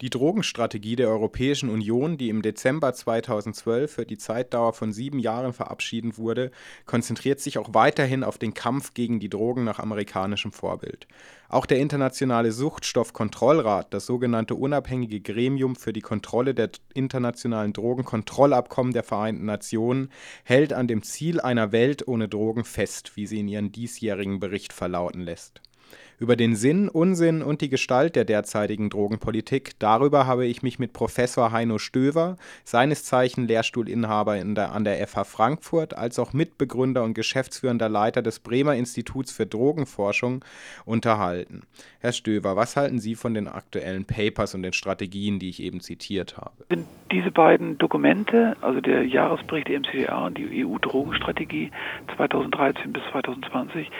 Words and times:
Die 0.00 0.08
Drogenstrategie 0.08 0.96
der 0.96 1.10
Europäischen 1.10 1.68
Union, 1.68 2.16
die 2.16 2.30
im 2.30 2.40
Dezember 2.40 2.94
2012 2.94 3.92
für 3.92 4.06
die 4.06 4.16
Zeitdauer 4.16 4.72
von 4.72 4.92
sieben 4.92 5.18
Jahren 5.18 5.52
verabschiedet 5.52 6.16
wurde, 6.16 6.52
konzentriert 6.86 7.38
sich 7.38 7.58
auch 7.58 7.74
weiterhin 7.74 8.24
auf 8.24 8.38
den 8.38 8.54
Kampf 8.54 8.94
gegen 8.94 9.20
die 9.20 9.28
Drogen 9.28 9.64
nach 9.64 9.78
amerikanischem 9.78 10.52
Vorbild. 10.52 11.06
Auch 11.50 11.66
der 11.66 11.80
Internationale 11.80 12.50
Suchtstoffkontrollrat, 12.50 13.92
das 13.92 14.06
sogenannte 14.06 14.54
unabhängige 14.54 15.20
Gremium 15.20 15.76
für 15.76 15.92
die 15.92 16.00
Kontrolle 16.00 16.54
der 16.54 16.70
internationalen 16.94 17.74
Drogenkontrollabkommen 17.74 18.94
der 18.94 19.02
Vereinten 19.02 19.44
Nationen, 19.44 20.08
hält 20.44 20.72
an 20.72 20.88
dem 20.88 21.02
Ziel 21.02 21.42
einer 21.42 21.72
Welt 21.72 22.08
ohne 22.08 22.26
Drogen 22.26 22.64
fest, 22.64 23.16
wie 23.16 23.26
sie 23.26 23.40
in 23.40 23.48
ihrem 23.48 23.70
diesjährigen 23.70 24.40
Bericht 24.40 24.72
verlauten 24.72 25.20
lässt. 25.20 25.60
Über 26.18 26.36
den 26.36 26.54
Sinn, 26.54 26.88
Unsinn 26.88 27.42
und 27.42 27.62
die 27.62 27.70
Gestalt 27.70 28.14
der 28.14 28.26
derzeitigen 28.26 28.90
Drogenpolitik, 28.90 29.72
darüber 29.78 30.26
habe 30.26 30.46
ich 30.46 30.62
mich 30.62 30.78
mit 30.78 30.92
Professor 30.92 31.50
Heino 31.50 31.78
Stöver, 31.78 32.36
seines 32.62 33.04
Zeichen 33.04 33.48
Lehrstuhlinhaber 33.48 34.36
der, 34.44 34.72
an 34.72 34.84
der 34.84 35.06
FH 35.06 35.24
Frankfurt, 35.24 35.96
als 35.96 36.18
auch 36.18 36.34
Mitbegründer 36.34 37.02
und 37.02 37.14
geschäftsführender 37.14 37.88
Leiter 37.88 38.20
des 38.20 38.40
Bremer 38.40 38.74
Instituts 38.74 39.32
für 39.32 39.46
Drogenforschung, 39.46 40.44
unterhalten. 40.84 41.62
Herr 42.00 42.12
Stöver, 42.12 42.54
was 42.54 42.76
halten 42.76 42.98
Sie 42.98 43.14
von 43.14 43.32
den 43.32 43.48
aktuellen 43.48 44.04
Papers 44.04 44.54
und 44.54 44.62
den 44.62 44.74
Strategien, 44.74 45.38
die 45.38 45.48
ich 45.48 45.62
eben 45.62 45.80
zitiert 45.80 46.36
habe? 46.36 46.52
Sind 46.68 46.86
diese 47.10 47.30
beiden 47.30 47.78
Dokumente, 47.78 48.56
also 48.60 48.80
der 48.80 49.06
Jahresbericht 49.06 49.68
der 49.68 49.80
MCDA 49.80 50.26
und 50.26 50.38
die 50.38 50.64
EU-Drogenstrategie 50.64 51.70
2013 52.16 52.92
bis 52.92 53.02
2020, 53.10 53.90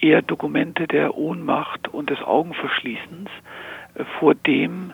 eher 0.00 0.22
Dokumente 0.22 0.86
der 0.86 1.16
Ohnmacht 1.16 1.88
und 1.88 2.10
des 2.10 2.22
Augenverschließens 2.22 3.28
äh, 3.94 4.04
vor 4.18 4.34
dem, 4.34 4.92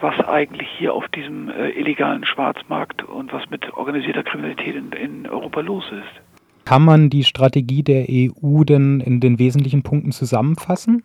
was 0.00 0.18
eigentlich 0.20 0.68
hier 0.78 0.94
auf 0.94 1.08
diesem 1.08 1.48
äh, 1.48 1.70
illegalen 1.70 2.24
Schwarzmarkt 2.24 3.02
und 3.02 3.32
was 3.32 3.48
mit 3.50 3.72
organisierter 3.74 4.22
Kriminalität 4.22 4.74
in, 4.74 4.92
in 4.92 5.26
Europa 5.26 5.60
los 5.60 5.84
ist. 5.90 6.22
Kann 6.64 6.84
man 6.84 7.08
die 7.08 7.24
Strategie 7.24 7.82
der 7.82 8.06
EU 8.10 8.64
denn 8.64 9.00
in 9.00 9.20
den 9.20 9.38
wesentlichen 9.38 9.82
Punkten 9.82 10.12
zusammenfassen? 10.12 11.02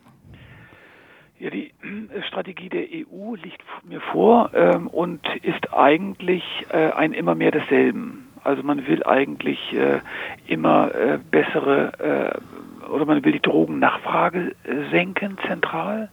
Ja, 1.39 1.49
die 1.49 1.67
äh, 1.67 2.21
Strategie 2.27 2.69
der 2.69 2.83
EU 2.83 3.35
liegt 3.35 3.63
mir 3.87 4.01
vor 4.01 4.51
ähm, 4.53 4.87
und 4.87 5.21
ist 5.41 5.73
eigentlich 5.73 6.43
äh, 6.69 6.91
ein 6.91 7.13
immer 7.13 7.35
mehr 7.35 7.51
desselben. 7.51 8.27
Also 8.43 8.61
man 8.63 8.85
will 8.87 9.03
eigentlich 9.03 9.73
äh, 9.73 9.99
immer 10.47 10.93
äh, 10.93 11.19
bessere 11.31 12.41
oder 12.89 13.05
man 13.05 13.23
will 13.23 13.31
die 13.31 13.41
Drogennachfrage 13.41 14.55
äh, 14.63 14.89
senken 14.91 15.37
zentral. 15.47 16.09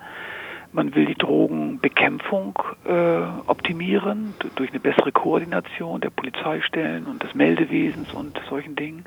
Man 0.73 0.95
will 0.95 1.05
die 1.05 1.17
Drogenbekämpfung 1.17 2.57
äh, 2.85 3.23
optimieren 3.47 4.35
durch 4.55 4.71
eine 4.71 4.79
bessere 4.79 5.11
Koordination 5.11 6.01
der 6.01 6.11
Polizeistellen 6.11 7.07
und 7.07 7.23
des 7.25 7.35
Meldewesens 7.35 8.13
und 8.13 8.41
solchen 8.49 8.77
Dingen. 8.77 9.05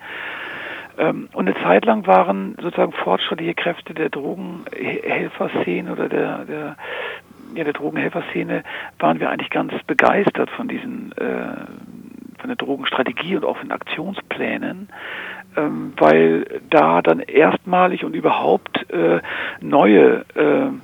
Ähm, 0.97 1.29
und 1.31 1.47
eine 1.47 1.55
Zeit 1.63 1.85
lang 1.85 2.05
waren 2.05 2.55
sozusagen 2.61 2.91
fortschrittliche 2.91 3.53
Kräfte 3.53 3.93
der 3.93 4.09
Drogenhelferszene 4.09 5.91
oder 5.91 6.09
der, 6.09 6.45
der, 6.45 6.75
ja, 7.55 7.63
der 7.63 7.73
Drogenhelferszene, 7.73 8.63
waren 8.99 9.19
wir 9.21 9.29
eigentlich 9.29 9.49
ganz 9.49 9.73
begeistert 9.87 10.49
von 10.49 10.67
diesen 10.67 11.13
äh, 11.13 11.65
von 12.43 12.49
der 12.49 12.57
Drogenstrategie 12.57 13.37
und 13.37 13.45
auch 13.45 13.55
von 13.55 13.71
Aktionsplänen 13.71 14.89
ähm, 15.55 15.93
weil 15.97 16.61
da 16.69 17.01
dann 17.01 17.19
erstmalig 17.19 18.03
und 18.03 18.15
überhaupt 18.15 18.89
äh, 18.91 19.21
neue 19.61 20.25
ähm, 20.35 20.81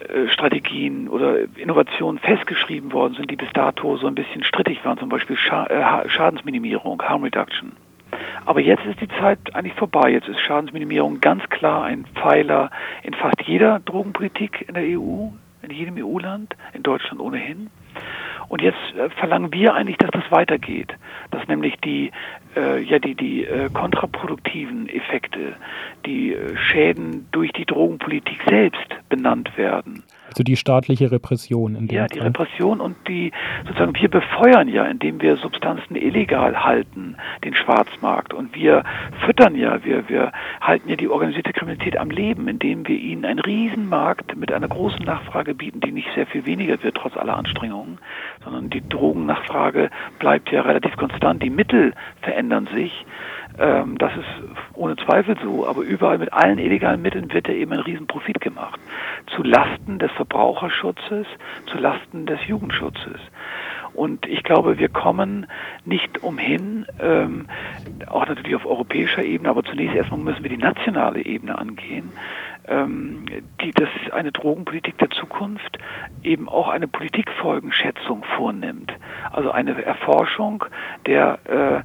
äh, 0.00 0.28
Strategien 0.28 1.08
oder 1.08 1.36
Innovationen 1.56 2.18
festgeschrieben 2.18 2.92
worden 2.92 3.14
sind, 3.14 3.30
die 3.30 3.36
bis 3.36 3.52
dato 3.52 3.96
so 3.96 4.06
ein 4.06 4.14
bisschen 4.14 4.44
strittig 4.44 4.84
waren, 4.84 4.98
zum 4.98 5.08
Beispiel 5.08 5.36
äh, 5.36 6.08
Schadensminimierung, 6.08 7.02
Harm 7.02 7.22
Reduction. 7.22 7.72
Aber 8.46 8.60
jetzt 8.60 8.84
ist 8.86 9.00
die 9.00 9.08
Zeit 9.08 9.38
eigentlich 9.54 9.74
vorbei. 9.74 10.10
Jetzt 10.10 10.28
ist 10.28 10.40
Schadensminimierung 10.40 11.20
ganz 11.20 11.48
klar 11.50 11.84
ein 11.84 12.06
Pfeiler 12.14 12.70
in 13.02 13.14
fast 13.14 13.40
jeder 13.42 13.78
Drogenpolitik 13.80 14.64
in 14.68 14.74
der 14.74 14.84
EU, 14.84 15.28
in 15.62 15.70
jedem 15.70 15.96
EU-Land, 15.96 16.56
in 16.72 16.82
Deutschland 16.82 17.20
ohnehin. 17.20 17.70
Und 18.48 18.62
jetzt 18.62 18.78
äh, 18.96 19.10
verlangen 19.10 19.52
wir 19.52 19.74
eigentlich, 19.74 19.98
dass 19.98 20.10
das 20.10 20.28
weitergeht, 20.30 20.92
dass 21.30 21.46
nämlich 21.46 21.76
die 21.84 22.10
äh, 22.56 22.82
ja 22.82 22.98
die 22.98 23.14
die 23.14 23.44
äh, 23.44 23.68
kontraproduktiven 23.72 24.88
Effekte, 24.88 25.54
die 26.06 26.32
äh, 26.32 26.56
Schäden 26.56 27.28
durch 27.32 27.52
die 27.52 27.64
Drogenpolitik 27.64 28.40
selbst 28.48 28.88
benannt 29.08 29.56
werden. 29.56 30.02
Also 30.28 30.44
die 30.44 30.56
staatliche 30.56 31.10
Repression 31.10 31.74
in 31.74 31.88
dem 31.88 31.96
Ja, 31.96 32.06
die 32.06 32.18
Fall. 32.18 32.28
Repression 32.28 32.80
und 32.80 32.96
die 33.08 33.32
sozusagen 33.66 33.96
wir 33.96 34.08
befeuern 34.08 34.68
ja, 34.68 34.84
indem 34.84 35.20
wir 35.20 35.36
Substanzen 35.36 35.96
illegal 35.96 36.64
halten, 36.64 37.16
den 37.44 37.54
Schwarzmarkt 37.54 38.32
und 38.32 38.54
wir 38.54 38.84
füttern 39.26 39.56
ja, 39.56 39.84
wir 39.84 40.08
wir 40.08 40.32
halten 40.60 40.88
ja 40.88 40.96
die 40.96 41.08
organisierte 41.08 41.52
Kriminalität 41.52 41.96
am 41.96 42.10
Leben, 42.10 42.46
indem 42.46 42.86
wir 42.86 42.96
ihnen 42.96 43.24
einen 43.24 43.40
Riesenmarkt 43.40 44.36
mit 44.36 44.52
einer 44.52 44.68
großen 44.68 45.04
Nachfrage 45.04 45.54
bieten, 45.54 45.80
die 45.80 45.90
nicht 45.90 46.08
sehr 46.14 46.26
viel 46.26 46.46
weniger 46.46 46.80
wird 46.82 46.96
trotz 46.96 47.16
aller 47.16 47.36
Anstrengungen, 47.36 47.98
sondern 48.44 48.70
die 48.70 48.88
Drogennachfrage 48.88 49.90
bleibt 50.20 50.52
ja 50.52 50.62
relativ 50.62 50.96
konstant, 50.96 51.42
die 51.42 51.50
Mittel 51.50 51.92
verändern 52.22 52.39
sich. 52.74 53.06
Ähm, 53.58 53.98
das 53.98 54.12
ist 54.16 54.26
ohne 54.74 54.96
Zweifel 54.96 55.36
so, 55.42 55.66
aber 55.66 55.82
überall 55.82 56.18
mit 56.18 56.32
allen 56.32 56.58
illegalen 56.58 57.02
Mitteln 57.02 57.32
wird 57.32 57.48
ja 57.48 57.54
eben 57.54 57.72
ein 57.72 57.80
Riesenprofit 57.80 58.40
gemacht. 58.40 58.80
Zu 59.34 59.42
Lasten 59.42 59.98
des 59.98 60.10
Verbraucherschutzes, 60.12 61.26
zu 61.66 61.78
Lasten 61.78 62.26
des 62.26 62.46
Jugendschutzes. 62.46 63.20
Und 63.92 64.26
ich 64.26 64.42
glaube, 64.44 64.78
wir 64.78 64.88
kommen 64.88 65.46
nicht 65.84 66.22
umhin, 66.22 66.86
ähm, 67.00 67.46
auch 68.06 68.26
natürlich 68.26 68.54
auf 68.54 68.64
europäischer 68.64 69.22
Ebene, 69.22 69.50
aber 69.50 69.64
zunächst 69.64 69.96
erstmal 69.96 70.20
müssen 70.20 70.42
wir 70.42 70.50
die 70.50 70.56
nationale 70.56 71.24
Ebene 71.24 71.58
angehen, 71.58 72.12
ähm, 72.68 73.24
die 73.62 73.72
das 73.72 73.88
eine 74.12 74.32
Drogenpolitik 74.32 74.96
der 74.98 75.10
Zukunft 75.10 75.78
eben 76.22 76.48
auch 76.48 76.68
eine 76.68 76.86
Politikfolgenschätzung 76.86 78.24
vornimmt. 78.36 78.92
Also 79.32 79.50
eine 79.50 79.82
Erforschung 79.82 80.64
der 81.06 81.38
äh, 81.44 81.82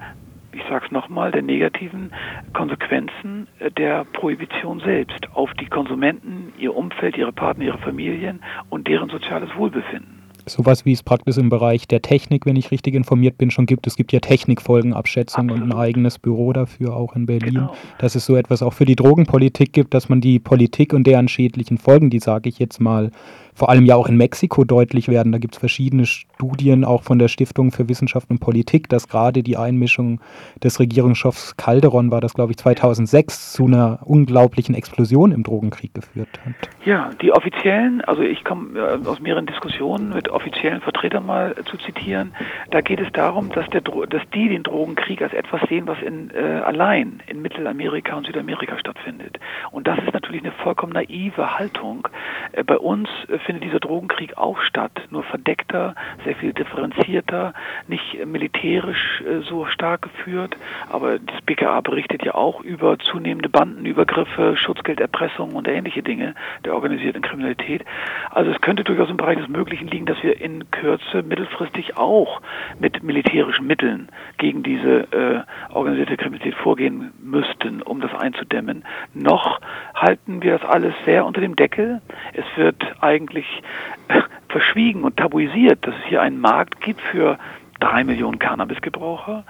ich 0.55 0.63
sage 0.69 0.85
es 0.85 0.91
nochmal, 0.91 1.31
der 1.31 1.41
negativen 1.41 2.11
Konsequenzen 2.53 3.47
der 3.77 4.05
Prohibition 4.05 4.79
selbst 4.79 5.27
auf 5.33 5.53
die 5.59 5.67
Konsumenten, 5.67 6.53
ihr 6.57 6.75
Umfeld, 6.75 7.17
ihre 7.17 7.33
Partner, 7.33 7.65
ihre 7.65 7.77
Familien 7.79 8.41
und 8.69 8.87
deren 8.87 9.09
soziales 9.09 9.53
Wohlbefinden 9.55 10.25
sowas 10.47 10.85
wie 10.85 10.91
es 10.91 11.03
praktisch 11.03 11.37
im 11.37 11.49
Bereich 11.49 11.87
der 11.87 12.01
Technik, 12.01 12.45
wenn 12.45 12.55
ich 12.55 12.71
richtig 12.71 12.93
informiert 12.93 13.37
bin, 13.37 13.51
schon 13.51 13.65
gibt. 13.65 13.87
Es 13.87 13.95
gibt 13.95 14.13
ja 14.13 14.19
Technikfolgenabschätzungen 14.19 15.49
und 15.49 15.63
ein 15.63 15.73
eigenes 15.73 16.19
Büro 16.19 16.53
dafür 16.53 16.95
auch 16.95 17.15
in 17.15 17.25
Berlin. 17.25 17.55
Genau. 17.55 17.75
Dass 17.97 18.15
es 18.15 18.25
so 18.25 18.35
etwas 18.35 18.61
auch 18.61 18.73
für 18.73 18.85
die 18.85 18.95
Drogenpolitik 18.95 19.73
gibt, 19.73 19.93
dass 19.93 20.09
man 20.09 20.21
die 20.21 20.39
Politik 20.39 20.93
und 20.93 21.05
deren 21.07 21.27
schädlichen 21.27 21.77
Folgen, 21.77 22.09
die 22.09 22.19
sage 22.19 22.49
ich 22.49 22.59
jetzt 22.59 22.79
mal, 22.79 23.11
vor 23.55 23.69
allem 23.69 23.85
ja 23.85 23.95
auch 23.95 24.07
in 24.07 24.17
Mexiko 24.17 24.65
deutlich 24.65 25.07
werden. 25.07 25.31
Da 25.31 25.37
gibt 25.37 25.55
es 25.55 25.59
verschiedene 25.59 26.05
Studien 26.05 26.83
auch 26.83 27.03
von 27.03 27.17
der 27.17 27.29
Stiftung 27.29 27.71
für 27.71 27.89
Wissenschaft 27.89 28.29
und 28.29 28.39
Politik, 28.39 28.89
dass 28.89 29.07
gerade 29.07 29.41
die 29.41 29.57
Einmischung 29.57 30.19
des 30.61 30.79
Regierungschefs 30.79 31.55
Calderon, 31.55 32.11
war 32.11 32.21
das 32.21 32.33
glaube 32.33 32.51
ich 32.51 32.57
2006, 32.57 33.53
zu 33.53 33.65
einer 33.65 33.99
unglaublichen 34.03 34.75
Explosion 34.75 35.31
im 35.31 35.43
Drogenkrieg 35.43 35.93
geführt 35.93 36.29
hat. 36.45 36.53
Ja, 36.83 37.11
die 37.21 37.31
offiziellen, 37.31 38.01
also 38.01 38.21
ich 38.21 38.43
komme 38.43 38.77
äh, 38.77 39.07
aus 39.07 39.19
mehreren 39.21 39.45
Diskussionen 39.45 40.09
mit 40.09 40.29
offiziellen 40.29 40.81
Vertretern 40.81 41.25
mal 41.25 41.55
zu 41.65 41.77
zitieren, 41.77 42.33
da 42.71 42.81
geht 42.81 42.99
es 42.99 43.11
darum, 43.13 43.49
dass, 43.49 43.67
der, 43.69 43.81
dass 43.81 44.21
die 44.33 44.49
den 44.49 44.63
Drogenkrieg 44.63 45.21
als 45.21 45.33
etwas 45.33 45.61
sehen, 45.69 45.87
was 45.87 46.01
in, 46.01 46.29
äh, 46.31 46.61
allein 46.65 47.23
in 47.27 47.41
Mittelamerika 47.41 48.15
und 48.15 48.25
Südamerika 48.25 48.77
stattfindet. 48.77 49.39
Und 49.71 49.87
das 49.87 49.97
ist 49.99 50.13
natürlich 50.13 50.41
eine 50.41 50.51
vollkommen 50.51 50.93
naive 50.93 51.57
Haltung. 51.57 52.07
Äh, 52.51 52.63
bei 52.63 52.77
uns 52.77 53.07
äh, 53.29 53.39
findet 53.45 53.63
dieser 53.63 53.79
Drogenkrieg 53.79 54.37
auch 54.37 54.59
statt, 54.61 55.07
nur 55.09 55.23
verdeckter, 55.23 55.95
sehr 56.23 56.35
viel 56.35 56.53
differenzierter, 56.53 57.53
nicht 57.87 58.25
militärisch 58.25 59.21
äh, 59.21 59.41
so 59.41 59.65
stark 59.65 60.01
geführt, 60.01 60.57
aber 60.89 61.19
das 61.19 61.41
BKA 61.41 61.81
berichtet 61.81 62.23
ja 62.23 62.35
auch 62.35 62.61
über 62.61 62.97
zunehmende 62.99 63.49
Bandenübergriffe, 63.49 64.57
Schutzgelderpressung 64.57 65.53
und 65.53 65.67
ähnliche 65.67 66.03
Dinge 66.03 66.35
der 66.63 66.73
organisierten 66.73 67.21
Kriminalität. 67.21 67.85
Also 68.31 68.51
es 68.51 68.61
könnte 68.61 68.83
durchaus 68.83 69.09
im 69.09 69.17
Bereich 69.17 69.37
des 69.37 69.47
Möglichen 69.47 69.87
liegen, 69.87 70.05
dass 70.05 70.21
wir 70.23 70.41
in 70.41 70.69
Kürze 70.71 71.23
mittelfristig 71.23 71.97
auch 71.97 72.41
mit 72.79 73.03
militärischen 73.03 73.67
Mitteln 73.67 74.09
gegen 74.37 74.63
diese 74.63 75.11
äh, 75.11 75.41
organisierte 75.73 76.17
Kriminalität 76.17 76.55
vorgehen 76.55 77.11
müssten, 77.21 77.81
um 77.81 78.01
das 78.01 78.13
einzudämmen. 78.13 78.83
Noch 79.13 79.59
halten 79.93 80.41
wir 80.41 80.57
das 80.57 80.67
alles 80.67 80.93
sehr 81.05 81.25
unter 81.25 81.41
dem 81.41 81.55
Deckel. 81.55 82.01
Es 82.33 82.45
wird 82.55 82.83
eigentlich 83.01 83.34
eigentlich 83.35 83.61
äh, 84.07 84.21
verschwiegen 84.49 85.03
und 85.03 85.17
tabuisiert, 85.17 85.85
dass 85.85 85.95
es 85.95 86.05
hier 86.05 86.21
einen 86.21 86.39
Markt 86.39 86.79
gibt 86.81 87.01
für 87.01 87.37
drei 87.79 88.03
Millionen 88.03 88.39
Cannabisgebraucher, 88.39 89.43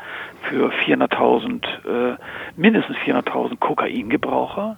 für 0.49 0.71
400.000, 0.71 2.13
äh, 2.13 2.17
mindestens 2.55 2.97
400.000 2.97 3.57
Kokaingebraucher, 3.57 4.77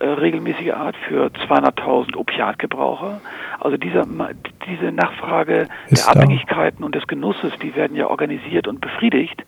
äh, 0.00 0.06
regelmäßiger 0.06 0.76
Art 0.76 0.96
für 1.08 1.26
200.000 1.26 2.16
Opiatgebraucher. 2.16 3.20
Also 3.60 3.76
dieser, 3.76 4.06
diese 4.66 4.92
Nachfrage 4.92 5.68
Ist 5.88 6.06
der 6.06 6.08
Abhängigkeiten 6.08 6.84
und 6.84 6.94
des 6.94 7.06
Genusses, 7.06 7.52
die 7.62 7.74
werden 7.76 7.94
ja 7.96 8.06
organisiert 8.06 8.66
und 8.66 8.80
befriedigt. 8.80 9.44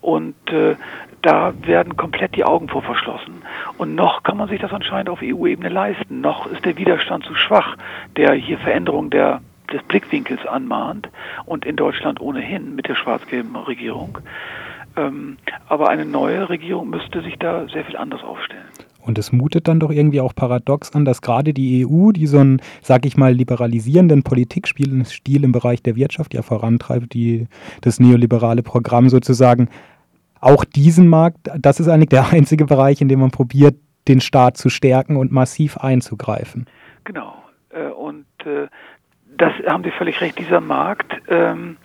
Und 0.00 0.36
äh, 0.52 0.76
da 1.22 1.52
werden 1.62 1.96
komplett 1.96 2.36
die 2.36 2.44
Augen 2.44 2.68
vor 2.68 2.82
verschlossen. 2.82 3.42
Und 3.76 3.96
noch 3.96 4.22
kann 4.22 4.36
man 4.36 4.48
sich 4.48 4.60
das 4.60 4.72
anscheinend 4.72 5.10
auf 5.10 5.18
EU-Ebene 5.20 5.68
leisten. 5.68 6.20
Noch 6.20 6.46
ist 6.46 6.64
der 6.64 6.76
Widerstand 6.76 7.24
zu 7.24 7.34
schwach, 7.34 7.76
der 8.16 8.34
hier 8.34 8.58
Veränderung 8.58 9.10
der, 9.10 9.40
des 9.72 9.82
Blickwinkels 9.82 10.46
anmahnt 10.46 11.08
und 11.44 11.66
in 11.66 11.74
Deutschland 11.74 12.20
ohnehin 12.20 12.76
mit 12.76 12.86
der 12.86 12.94
schwarz-gelben 12.94 13.56
Regierung. 13.56 14.18
Ähm, 14.96 15.38
aber 15.68 15.88
eine 15.88 16.04
neue 16.04 16.48
Regierung 16.48 16.88
müsste 16.88 17.20
sich 17.22 17.36
da 17.36 17.66
sehr 17.66 17.84
viel 17.84 17.96
anders 17.96 18.22
aufstellen. 18.22 18.68
Und 19.08 19.18
es 19.18 19.32
mutet 19.32 19.68
dann 19.68 19.80
doch 19.80 19.90
irgendwie 19.90 20.20
auch 20.20 20.34
paradox 20.34 20.92
an, 20.92 21.06
dass 21.06 21.22
gerade 21.22 21.54
die 21.54 21.86
EU, 21.86 22.12
die 22.12 22.26
so 22.26 22.38
einen, 22.38 22.60
sag 22.82 23.06
ich 23.06 23.16
mal, 23.16 23.32
liberalisierenden 23.32 24.22
Politikstil 24.22 25.44
im 25.44 25.50
Bereich 25.50 25.82
der 25.82 25.96
Wirtschaft 25.96 26.34
ja 26.34 26.42
vorantreibt, 26.42 27.14
die, 27.14 27.46
das 27.80 28.00
neoliberale 28.00 28.62
Programm 28.62 29.08
sozusagen, 29.08 29.70
auch 30.40 30.64
diesen 30.64 31.08
Markt, 31.08 31.48
das 31.58 31.80
ist 31.80 31.88
eigentlich 31.88 32.10
der 32.10 32.28
einzige 32.32 32.66
Bereich, 32.66 33.00
in 33.00 33.08
dem 33.08 33.20
man 33.20 33.30
probiert, 33.30 33.76
den 34.08 34.20
Staat 34.20 34.58
zu 34.58 34.68
stärken 34.68 35.16
und 35.16 35.32
massiv 35.32 35.78
einzugreifen. 35.78 36.66
Genau. 37.04 37.42
Äh, 37.70 37.88
und 37.88 38.26
äh, 38.44 38.68
das 39.38 39.52
haben 39.66 39.84
Sie 39.84 39.90
völlig 39.90 40.20
recht, 40.20 40.38
dieser 40.38 40.60
Markt, 40.60 41.14
ähm, 41.28 41.78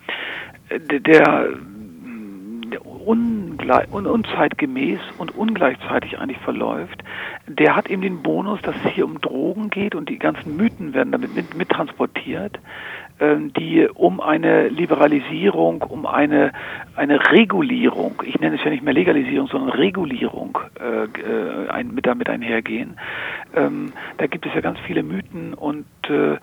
un 3.06 3.58
unzeitgemäß 4.06 5.00
und 5.18 5.36
ungleichzeitig 5.36 6.18
eigentlich 6.18 6.38
verläuft, 6.38 7.02
der 7.46 7.76
hat 7.76 7.88
eben 7.88 8.02
den 8.02 8.22
Bonus, 8.22 8.60
dass 8.62 8.74
es 8.84 8.92
hier 8.92 9.04
um 9.04 9.20
Drogen 9.20 9.70
geht 9.70 9.94
und 9.94 10.08
die 10.08 10.18
ganzen 10.18 10.56
Mythen 10.56 10.94
werden 10.94 11.12
damit 11.12 11.34
mit, 11.34 11.54
mittransportiert, 11.54 12.58
ähm, 13.20 13.52
die 13.52 13.86
um 13.94 14.20
eine 14.20 14.68
Liberalisierung, 14.68 15.82
um 15.82 16.06
eine, 16.06 16.52
eine 16.96 17.30
Regulierung, 17.30 18.22
ich 18.24 18.40
nenne 18.40 18.56
es 18.56 18.64
ja 18.64 18.70
nicht 18.70 18.82
mehr 18.82 18.94
Legalisierung, 18.94 19.48
sondern 19.48 19.70
Regulierung 19.70 20.58
äh, 20.80 21.04
äh 21.04 21.68
ein, 21.68 21.94
mit 21.94 22.06
damit 22.06 22.28
einhergehen. 22.28 22.96
Ähm, 23.54 23.92
da 24.18 24.26
gibt 24.26 24.46
es 24.46 24.54
ja 24.54 24.60
ganz 24.60 24.78
viele 24.80 25.02
Mythen 25.02 25.54
und 25.54 25.86
äh, 26.08 26.38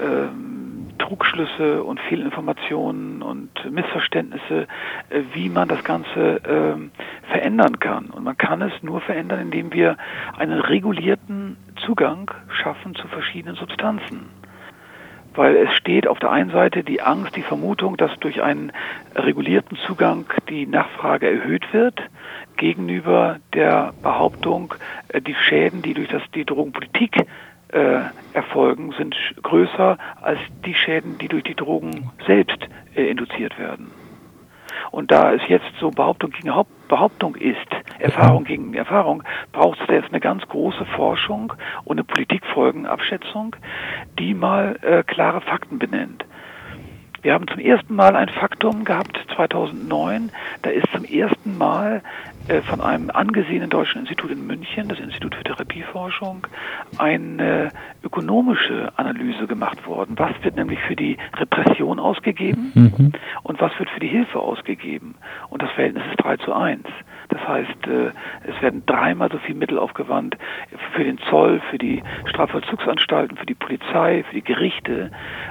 ähm, 0.00 0.65
Trugschlüsse 0.98 1.82
und 1.82 2.00
Fehlinformationen 2.00 3.22
und 3.22 3.50
Missverständnisse, 3.70 4.66
äh, 5.10 5.22
wie 5.32 5.48
man 5.48 5.68
das 5.68 5.84
Ganze 5.84 6.40
ähm, 6.46 6.90
verändern 7.30 7.78
kann. 7.78 8.06
Und 8.06 8.24
man 8.24 8.36
kann 8.36 8.62
es 8.62 8.72
nur 8.82 9.00
verändern, 9.00 9.40
indem 9.40 9.72
wir 9.72 9.96
einen 10.36 10.60
regulierten 10.60 11.56
Zugang 11.84 12.30
schaffen 12.48 12.94
zu 12.94 13.08
verschiedenen 13.08 13.56
Substanzen 13.56 14.28
weil 15.36 15.54
es 15.56 15.72
steht 15.74 16.08
auf 16.08 16.18
der 16.18 16.30
einen 16.30 16.50
Seite 16.50 16.82
die 16.82 17.02
Angst, 17.02 17.36
die 17.36 17.42
Vermutung, 17.42 17.96
dass 17.96 18.18
durch 18.20 18.42
einen 18.42 18.72
regulierten 19.14 19.76
Zugang 19.86 20.24
die 20.48 20.66
Nachfrage 20.66 21.30
erhöht 21.30 21.72
wird, 21.72 22.00
gegenüber 22.56 23.36
der 23.52 23.92
Behauptung, 24.02 24.74
äh, 25.08 25.20
die 25.20 25.34
Schäden, 25.34 25.82
die 25.82 25.94
durch 25.94 26.08
das, 26.08 26.22
die 26.34 26.44
Drogenpolitik 26.44 27.26
äh, 27.68 28.00
erfolgen, 28.32 28.92
sind 28.92 29.16
größer 29.42 29.98
als 30.20 30.38
die 30.64 30.74
Schäden, 30.74 31.18
die 31.18 31.28
durch 31.28 31.44
die 31.44 31.54
Drogen 31.54 32.10
selbst 32.26 32.58
äh, 32.94 33.08
induziert 33.08 33.58
werden. 33.58 33.90
Und 34.90 35.10
da 35.10 35.32
es 35.32 35.42
jetzt 35.48 35.66
so 35.80 35.90
Behauptung 35.90 36.30
gegen 36.30 36.52
Behauptung 36.88 37.34
ist, 37.34 37.66
Erfahrung 37.98 38.44
gegen 38.44 38.74
Erfahrung, 38.74 39.22
braucht 39.52 39.80
es 39.80 39.88
jetzt 39.88 40.10
eine 40.10 40.20
ganz 40.20 40.46
große 40.46 40.84
Forschung 40.84 41.52
und 41.84 41.98
eine 41.98 42.04
Politikfolgenabschätzung, 42.04 43.56
die 44.18 44.34
mal 44.34 44.78
äh, 44.82 45.02
klare 45.02 45.40
Fakten 45.40 45.78
benennt. 45.78 46.24
Wir 47.22 47.34
haben 47.34 47.48
zum 47.48 47.58
ersten 47.58 47.96
Mal 47.96 48.14
ein 48.14 48.28
Faktum 48.28 48.84
gehabt 48.84 49.18
2009. 49.34 50.30
Da 50.62 50.70
ist 50.70 50.86
zum 50.92 51.04
ersten 51.04 51.58
Mal 51.58 52.02
von 52.68 52.80
einem 52.80 53.10
angesehenen 53.10 53.70
deutschen 53.70 54.00
Institut 54.00 54.30
in 54.30 54.46
München, 54.46 54.88
das 54.88 54.98
Institut 54.98 55.34
für 55.34 55.44
Therapieforschung, 55.44 56.46
eine 56.98 57.70
ökonomische 58.02 58.92
Analyse 58.96 59.46
gemacht 59.46 59.86
worden. 59.86 60.18
Was 60.18 60.32
wird 60.42 60.56
nämlich 60.56 60.78
für 60.80 60.96
die 60.96 61.16
Repression 61.36 61.98
ausgegeben 61.98 62.72
mhm. 62.74 63.12
und 63.42 63.60
was 63.60 63.76
wird 63.78 63.90
für 63.90 64.00
die 64.00 64.08
Hilfe 64.08 64.40
ausgegeben? 64.40 65.16
Und 65.50 65.62
das 65.62 65.70
Verhältnis 65.72 66.04
ist 66.10 66.22
3 66.22 66.36
zu 66.38 66.52
1. 66.52 66.84
Das 67.28 67.46
heißt, 67.46 67.86
äh, 67.86 68.10
es 68.48 68.62
werden 68.62 68.84
dreimal 68.86 69.30
so 69.30 69.38
viel 69.38 69.54
Mittel 69.54 69.78
aufgewandt 69.78 70.36
für 70.92 71.04
den 71.04 71.18
Zoll, 71.30 71.60
für 71.70 71.78
die 71.78 72.02
Strafvollzugsanstalten, 72.26 73.36
für 73.36 73.46
die 73.46 73.54
Polizei, 73.54 74.24
für 74.28 74.34
die 74.34 74.44
Gerichte 74.44 75.10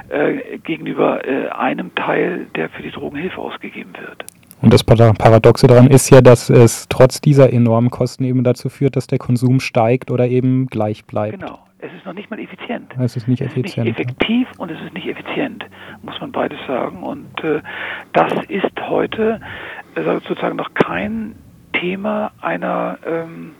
äh, 0.09 0.57
gegenüber 0.59 1.27
äh, 1.27 1.50
einem 1.50 1.94
Teil, 1.95 2.48
der 2.56 2.69
für 2.69 2.81
die 2.81 2.91
Drogenhilfe 2.91 3.39
ausgegeben 3.39 3.94
wird. 4.00 4.25
Und 4.61 4.73
das 4.73 4.83
Paradoxe 4.83 5.67
daran 5.67 5.87
ist 5.87 6.09
ja, 6.09 6.21
dass 6.21 6.49
es 6.49 6.87
trotz 6.89 7.21
dieser 7.21 7.51
enormen 7.53 7.89
Kosten 7.89 8.23
eben 8.23 8.43
dazu 8.43 8.69
führt, 8.69 8.95
dass 8.95 9.07
der 9.07 9.19
Konsum 9.19 9.59
steigt 9.59 10.11
oder 10.11 10.27
eben 10.27 10.67
gleich 10.67 11.05
bleibt. 11.05 11.39
Genau. 11.39 11.59
Es 11.79 11.93
ist 11.93 12.05
noch 12.05 12.13
nicht 12.13 12.31
mal 12.31 12.39
effizient. 12.39 12.95
Es 12.97 13.15
ist 13.15 13.27
nicht 13.27 13.41
effizient. 13.41 13.67
Es 13.67 13.71
ist 13.71 13.77
nicht 13.77 13.99
effektiv 13.99 14.47
und 14.57 14.71
es 14.71 14.81
ist 14.81 14.93
nicht 14.93 15.07
effizient, 15.07 15.65
muss 16.01 16.19
man 16.19 16.31
beides 16.31 16.57
sagen. 16.65 17.03
Und 17.03 17.43
äh, 17.43 17.61
das 18.13 18.33
ist 18.47 18.71
heute 18.89 19.39
äh, 19.93 20.03
sozusagen 20.03 20.55
noch 20.55 20.73
kein 20.73 21.35
Thema 21.73 22.31
einer, 22.41 22.97
ähm, 23.05 23.51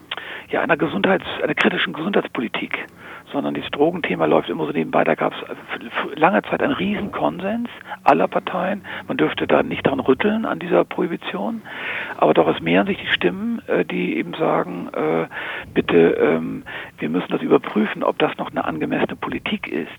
ja, 0.50 0.62
einer 0.62 0.76
Gesundheits-, 0.78 1.26
einer 1.44 1.54
kritischen 1.54 1.94
Gesundheitspolitik, 1.94 2.88
sondern 3.32 3.54
dieses 3.54 3.72
Drogenthema 3.72 4.26
läuft 4.26 4.50
immer 4.50 4.66
so 4.66 4.72
nebenbei. 4.72 5.04
Da 5.04 5.16
gab 5.16 5.34
es 5.34 6.18
lange 6.18 6.42
Zeit 6.44 6.62
einen 6.62 6.74
Riesenkonsens 6.74 7.70
aller 8.04 8.28
Parteien. 8.28 8.86
Man 9.08 9.18
dürfte 9.18 9.48
da 9.48 9.64
nicht 9.64 9.86
daran 9.86 10.00
rütteln 10.00 10.46
an 10.46 10.60
dieser 10.60 10.86
Prohibition. 10.86 11.62
Aber 12.18 12.34
doch 12.34 12.48
es 12.48 12.62
mehren 12.62 12.88
sich 12.88 12.98
die 12.98 13.08
Stimmen, 13.08 13.62
äh, 13.68 13.86
die 13.86 14.18
eben 14.18 14.34
sagen, 14.34 14.90
äh, 14.94 15.28
bitte, 15.74 16.12
ähm, 16.12 16.64
wir 16.98 17.10
müssen 17.10 17.32
das 17.32 17.42
überprüfen, 17.42 18.04
ob 18.04 18.20
das 18.20 18.38
noch 18.38 18.52
eine 18.52 18.66
angemessene 18.66 19.16
Politik 19.16 19.68
ist. 19.68 19.90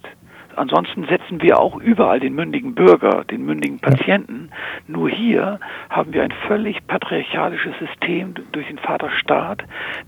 Ansonsten 0.57 1.05
setzen 1.05 1.43
wir 1.43 1.61
auch 1.61 1.77
überall 1.77 2.19
den 2.19 2.35
mündigen 2.35 2.75
Bürger, 2.75 3.25
den 3.25 3.45
mündigen 3.45 3.79
Patienten. 3.79 4.51
Nur 4.89 5.11
hier 5.11 5.61
haben 5.91 6.15
wir 6.15 6.23
ein 6.23 6.33
völlig 6.49 6.87
patriarchalisches 6.87 7.75
System 7.79 8.35
durch 8.53 8.67
den 8.67 8.79
Vaterstaat, 8.79 9.63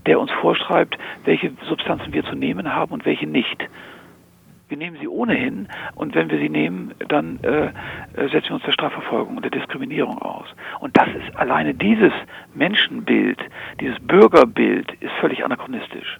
der 0.07 0.19
uns 0.19 0.31
vorschreibt, 0.31 0.97
welche 1.23 1.51
Substanzen 1.67 2.13
wir 2.13 2.23
zu 2.23 2.35
nehmen 2.35 2.73
haben 2.73 2.91
und 2.91 3.05
welche 3.05 3.27
nicht. 3.27 3.69
Wir 4.69 4.77
nehmen 4.77 4.97
sie 4.99 5.07
ohnehin 5.07 5.67
und 5.95 6.15
wenn 6.15 6.29
wir 6.29 6.37
sie 6.39 6.49
nehmen, 6.49 6.93
dann 7.07 7.39
äh, 7.43 7.67
äh 8.15 8.29
setzen 8.29 8.49
wir 8.49 8.55
uns 8.55 8.65
der 8.65 8.71
Strafverfolgung 8.71 9.35
und 9.35 9.43
der 9.43 9.51
Diskriminierung 9.51 10.19
aus. 10.19 10.47
Und 10.79 10.97
das 10.97 11.09
ist 11.09 11.35
alleine 11.35 11.73
dieses 11.73 12.13
Menschenbild, 12.53 13.39
dieses 13.79 13.99
Bürgerbild 13.99 14.91
ist 14.99 15.11
völlig 15.19 15.43
anachronistisch. 15.43 16.19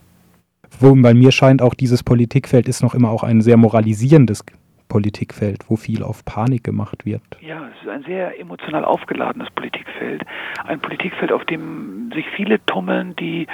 Wo 0.80 0.94
bei 0.96 1.14
mir 1.14 1.32
scheint 1.32 1.62
auch 1.62 1.74
dieses 1.74 2.04
Politikfeld 2.04 2.68
ist 2.68 2.82
noch 2.82 2.94
immer 2.94 3.10
auch 3.10 3.24
ein 3.24 3.42
sehr 3.42 3.58
moralisierendes 3.58 4.46
Politikfeld, 4.90 5.70
wo 5.70 5.76
viel 5.76 6.04
auf 6.04 6.26
Panik 6.26 6.64
gemacht 6.64 7.06
wird. 7.06 7.22
Ja, 7.40 7.70
es 7.70 7.84
ist 7.84 7.90
ein 7.90 8.04
sehr 8.04 8.40
emotional 8.40 8.84
aufgeladenes 8.84 9.50
Politikfeld. 9.52 10.26
Ein 10.66 10.80
Politikfeld, 10.80 11.32
auf 11.32 11.46
dem 11.46 12.12
sich 12.14 12.26
viele 12.36 12.64
tummeln, 12.66 13.16
die 13.16 13.48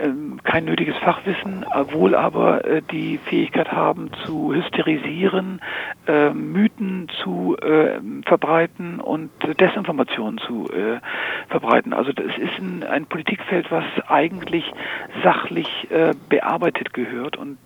ähm, 0.00 0.40
kein 0.42 0.64
nötiges 0.64 0.96
Fachwissen, 0.98 1.62
äh, 1.62 1.92
wohl 1.92 2.14
aber 2.14 2.64
äh, 2.64 2.82
die 2.90 3.18
Fähigkeit 3.18 3.70
haben 3.70 4.10
zu 4.24 4.52
hysterisieren, 4.52 5.60
äh, 6.06 6.30
Mythen 6.30 7.08
zu 7.22 7.56
äh, 7.56 8.00
verbreiten 8.26 9.00
und 9.00 9.30
Desinformationen 9.60 10.38
zu 10.38 10.68
äh, 10.70 11.00
verbreiten. 11.48 11.92
Also 11.92 12.10
es 12.10 12.36
ist 12.36 12.58
ein, 12.58 12.82
ein, 12.82 13.06
Politikfeld, 13.06 13.70
was 13.70 13.84
eigentlich 14.08 14.64
sachlich 15.22 15.68
äh, 15.90 16.14
bearbeitet 16.28 16.92
gehört 16.92 17.36
und 17.36 17.58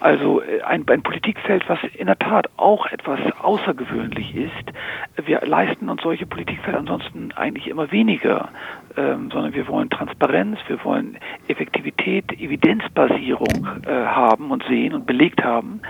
also 0.00 0.42
ein, 0.64 0.88
ein 0.88 1.02
Politikfeld, 1.02 1.68
was 1.68 1.78
in 1.96 2.06
der 2.06 2.18
Tat 2.18 2.48
auch 2.56 2.86
etwas 2.86 3.20
außergewöhnlich 3.40 4.34
ist. 4.34 5.26
Wir 5.26 5.40
leisten 5.42 5.88
uns 5.88 6.02
solche 6.02 6.26
Politikfelder 6.26 6.78
ansonsten 6.78 7.32
eigentlich 7.32 7.68
immer 7.68 7.92
weniger, 7.92 8.48
ähm, 8.96 9.30
sondern 9.30 9.54
wir 9.54 9.68
wollen 9.68 9.90
Transparenz, 9.90 10.58
wir 10.66 10.82
wollen 10.84 11.18
Effektivität, 11.48 12.32
Evidenzbasierung 12.32 13.68
äh, 13.86 13.90
haben 13.90 14.50
und 14.50 14.64
sehen 14.64 14.94
und 14.94 15.06
belegt 15.06 15.44
haben. 15.44 15.80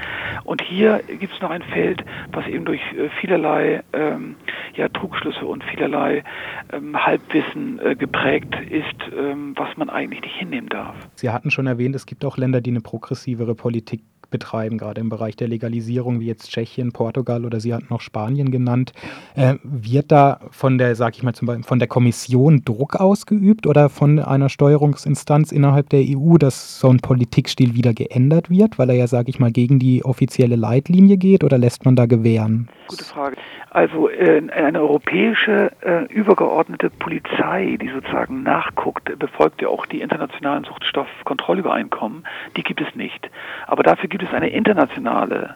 Und 0.45 0.62
hier 0.62 1.00
gibt 1.19 1.33
es 1.33 1.40
noch 1.40 1.50
ein 1.50 1.62
Feld, 1.62 2.05
was 2.33 2.47
eben 2.47 2.64
durch 2.64 2.81
äh, 2.93 3.09
vielerlei 3.21 3.83
ähm, 3.93 4.37
ja, 4.75 4.88
Trugschlüsse 4.88 5.47
und 5.47 5.64
vielerlei 5.64 6.25
ähm, 6.73 6.97
Halbwissen 6.97 7.79
äh, 7.79 7.95
geprägt 7.95 8.55
ist, 8.71 9.12
ähm, 9.17 9.55
was 9.57 9.76
man 9.76 9.88
eigentlich 9.90 10.23
nicht 10.23 10.37
hinnehmen 10.37 10.69
darf. 10.69 10.95
Sie 11.14 11.31
hatten 11.31 11.50
schon 11.50 11.67
erwähnt, 11.67 11.95
es 11.95 12.07
gibt 12.07 12.25
auch 12.25 12.37
Länder, 12.37 12.61
die 12.61 12.71
eine 12.71 12.81
progressivere 12.81 13.55
Politik 13.55 14.00
betreiben, 14.31 14.79
gerade 14.79 15.01
im 15.01 15.09
Bereich 15.09 15.37
der 15.37 15.49
Legalisierung, 15.49 16.21
wie 16.21 16.27
jetzt 16.27 16.51
Tschechien, 16.51 16.93
Portugal 16.93 17.45
oder 17.45 17.61
Sie 17.61 17.75
hatten 17.75 17.89
noch 17.91 18.01
Spanien 18.01 18.51
genannt. 18.51 18.93
Äh, 19.35 19.57
wird 19.63 20.13
da 20.13 20.41
von 20.51 20.79
der, 20.79 20.95
sag 20.95 21.17
ich 21.17 21.23
mal, 21.23 21.35
zum 21.35 21.47
Beispiel 21.47 21.65
von 21.65 21.79
der 21.79 21.89
Kommission 21.89 22.63
Druck 22.65 22.97
ausgeübt 22.97 23.67
oder 23.67 23.89
von 23.89 24.19
einer 24.19 24.49
Steuerungsinstanz 24.49 25.53
innerhalb 25.53 25.89
der 25.91 26.01
EU, 26.01 26.39
dass 26.39 26.81
so 26.81 26.89
ein 26.89 26.99
Politikstil 26.99 27.75
wieder 27.75 27.93
geändert 27.93 28.51
wird, 28.51 28.79
weil 28.79 28.91
er 28.91 28.97
ja, 28.97 29.07
sag 29.07 29.29
ich 29.29 29.39
mal, 29.39 29.53
gegen 29.53 29.79
die 29.79 30.05
offizielle 30.05 30.57
Leitlinie 30.57 31.17
geht 31.17 31.45
oder 31.45 31.59
lässt 31.59 31.85
man 31.85 31.97
da 31.97 32.07
gewähren? 32.07 32.69
Gute 32.89 33.05
Frage. 33.05 33.37
Also 33.71 34.09
äh, 34.09 34.43
eine 34.51 34.81
europäische 34.81 35.71
äh, 35.81 36.05
übergeordnete 36.13 36.91
Polizei, 36.91 37.79
die 37.81 37.89
sozusagen 37.89 38.43
nachguckt, 38.43 39.17
befolgt 39.17 39.63
ja 39.63 39.69
auch 39.69 39.87
die 39.87 40.01
internationalen 40.01 40.65
Suchtstoffkontrollübereinkommen, 40.65 42.25
die 42.57 42.65
gibt 42.65 42.81
es 42.81 42.93
nicht. 42.97 43.31
Aber 43.69 43.85
dafür 43.85 44.09
gibt 44.09 44.20
es 44.23 44.33
eine 44.33 44.49
internationale 44.49 45.55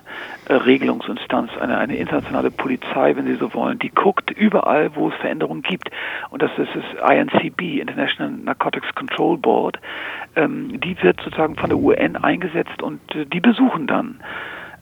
äh, 0.48 0.54
Regelungsinstanz, 0.54 1.50
eine, 1.60 1.78
eine 1.78 1.96
internationale 1.96 2.50
Polizei, 2.50 3.16
wenn 3.16 3.26
Sie 3.26 3.36
so 3.36 3.52
wollen, 3.54 3.78
die 3.78 3.90
guckt 3.90 4.30
überall, 4.30 4.94
wo 4.94 5.08
es 5.08 5.14
Veränderungen 5.16 5.62
gibt. 5.62 5.90
Und 6.30 6.42
das 6.42 6.50
ist 6.58 6.70
das 6.74 7.10
INCB, 7.10 7.80
International 7.80 8.32
Narcotics 8.32 8.94
Control 8.94 9.38
Board. 9.38 9.78
Ähm, 10.36 10.80
die 10.80 11.00
wird 11.02 11.20
sozusagen 11.20 11.56
von 11.56 11.70
der 11.70 11.78
UN 11.78 12.16
eingesetzt 12.16 12.82
und 12.82 13.00
äh, 13.14 13.26
die 13.26 13.40
besuchen 13.40 13.86
dann 13.86 14.20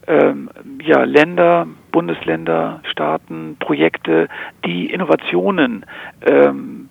ähm, 0.07 0.49
ja, 0.81 1.03
Länder, 1.03 1.67
Bundesländer, 1.91 2.81
Staaten, 2.83 3.55
Projekte, 3.59 4.27
die 4.65 4.87
Innovationen 4.87 5.85
ähm, 6.25 6.89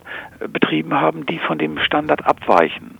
betrieben 0.51 0.93
haben, 0.93 1.25
die 1.25 1.39
von 1.39 1.57
dem 1.57 1.77
Standard 1.77 2.25
abweichen. 2.25 2.97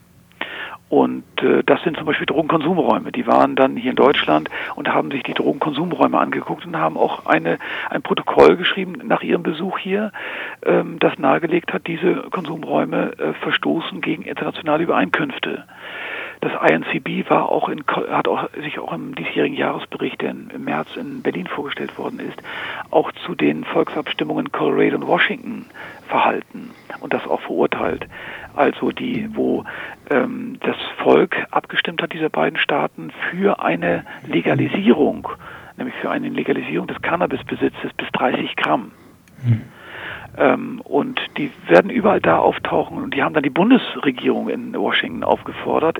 Und 0.93 1.23
äh, 1.41 1.63
das 1.65 1.81
sind 1.81 1.97
zum 1.97 2.05
Beispiel 2.05 2.27
Drogenkonsumräume. 2.27 3.11
Die 3.11 3.25
waren 3.25 3.55
dann 3.55 3.75
hier 3.75 3.89
in 3.89 3.95
Deutschland 3.95 4.51
und 4.75 4.89
haben 4.89 5.09
sich 5.09 5.23
die 5.23 5.33
Drogenkonsumräume 5.33 6.19
angeguckt 6.19 6.67
und 6.67 6.77
haben 6.77 6.97
auch 6.97 7.25
eine, 7.25 7.57
ein 7.89 8.03
Protokoll 8.03 8.57
geschrieben 8.57 8.99
nach 9.03 9.23
ihrem 9.23 9.41
Besuch 9.41 9.79
hier, 9.79 10.11
ähm, 10.63 10.99
das 10.99 11.17
nahegelegt 11.17 11.73
hat, 11.73 11.87
diese 11.87 12.13
Konsumräume 12.29 13.13
äh, 13.17 13.33
verstoßen 13.41 14.01
gegen 14.01 14.21
internationale 14.21 14.83
Übereinkünfte. 14.83 15.63
Das 16.41 16.51
INCB 16.69 17.29
war 17.29 17.49
auch 17.49 17.69
in, 17.69 17.83
hat 17.87 18.27
auch, 18.27 18.49
sich 18.61 18.79
auch 18.79 18.91
im 18.93 19.15
diesjährigen 19.15 19.57
Jahresbericht, 19.57 20.21
der 20.21 20.31
im 20.31 20.63
März 20.63 20.95
in 20.95 21.21
Berlin 21.21 21.47
vorgestellt 21.47 21.97
worden 21.97 22.19
ist, 22.19 22.41
auch 22.91 23.11
zu 23.25 23.35
den 23.35 23.63
Volksabstimmungen 23.63 24.51
Colorado 24.51 24.97
und 24.97 25.07
Washington 25.07 25.65
verhalten 26.07 26.71
und 26.99 27.13
das 27.13 27.25
auch 27.27 27.41
verurteilt. 27.41 28.07
Also 28.55 28.91
die, 28.91 29.29
wo 29.33 29.63
ähm, 30.09 30.57
das 30.61 30.75
Volk 30.97 31.35
abgestimmt 31.51 32.01
hat, 32.01 32.13
dieser 32.13 32.29
beiden 32.29 32.59
Staaten, 32.59 33.11
für 33.31 33.61
eine 33.61 34.05
Legalisierung, 34.27 35.27
nämlich 35.77 35.95
für 35.95 36.11
eine 36.11 36.29
Legalisierung 36.29 36.87
des 36.87 37.01
Cannabisbesitzes 37.01 37.93
bis 37.97 38.07
30 38.11 38.55
Gramm. 38.55 38.91
Mhm. 39.43 39.61
Ähm, 40.37 40.81
und 40.81 41.19
die 41.37 41.51
werden 41.67 41.91
überall 41.91 42.19
da 42.19 42.37
auftauchen 42.37 43.03
und 43.03 43.13
die 43.13 43.23
haben 43.23 43.33
dann 43.33 43.43
die 43.43 43.49
Bundesregierung 43.49 44.49
in 44.49 44.73
Washington 44.73 45.23
aufgefordert, 45.23 45.99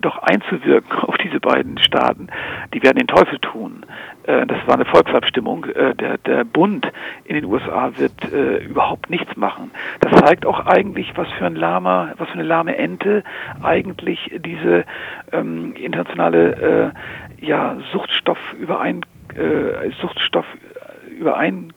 doch 0.00 0.18
einzuwirken 0.18 0.98
auf 1.02 1.16
diese 1.18 1.40
beiden 1.40 1.78
Staaten. 1.78 2.28
Die 2.72 2.82
werden 2.82 2.98
den 2.98 3.06
Teufel 3.06 3.38
tun. 3.40 3.84
Äh, 4.24 4.46
das 4.46 4.58
war 4.66 4.74
eine 4.74 4.86
Volksabstimmung. 4.86 5.66
Äh, 5.66 5.94
der, 5.94 6.18
der 6.18 6.44
Bund 6.44 6.90
in 7.24 7.34
den 7.34 7.44
USA 7.44 7.92
wird 7.96 8.32
äh, 8.32 8.64
überhaupt 8.64 9.10
nichts 9.10 9.36
machen. 9.36 9.70
Das 10.00 10.12
zeigt 10.20 10.46
auch 10.46 10.66
eigentlich, 10.66 11.16
was 11.16 11.30
für 11.32 11.46
ein 11.46 11.56
Lama, 11.56 12.12
was 12.16 12.28
für 12.28 12.34
eine 12.34 12.44
lahme 12.44 12.76
Ente 12.76 13.22
eigentlich 13.62 14.30
diese 14.44 14.84
ähm, 15.32 15.74
internationale 15.76 16.92
äh, 17.40 17.44
ja, 17.44 17.76
Suchtstoffüberein 17.92 19.02
äh, 19.34 19.90
Suchtstoffüberein 20.00 21.72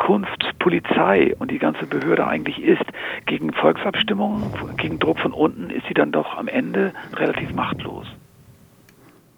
Kunftspolizei 0.00 1.36
und 1.38 1.50
die 1.50 1.58
ganze 1.58 1.86
Behörde 1.86 2.26
eigentlich 2.26 2.60
ist. 2.60 2.84
Gegen 3.26 3.52
Volksabstimmungen, 3.52 4.50
gegen 4.76 4.98
Druck 4.98 5.20
von 5.20 5.32
unten 5.32 5.70
ist 5.70 5.86
sie 5.86 5.94
dann 5.94 6.10
doch 6.10 6.36
am 6.36 6.48
Ende 6.48 6.92
relativ 7.14 7.54
machtlos. 7.54 8.06